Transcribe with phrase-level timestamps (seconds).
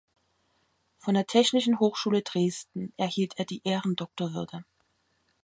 [0.97, 4.65] Von der Technischen Hochschule Dresden erhielt er die Ehrendoktorwürde.